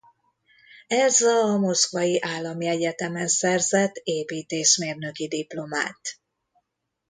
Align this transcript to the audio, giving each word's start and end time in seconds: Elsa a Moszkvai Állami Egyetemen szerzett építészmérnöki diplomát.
Elsa 0.87 1.43
a 1.45 1.57
Moszkvai 1.57 2.21
Állami 2.23 2.67
Egyetemen 2.67 3.27
szerzett 3.27 3.95
építészmérnöki 4.03 5.27
diplomát. 5.27 6.19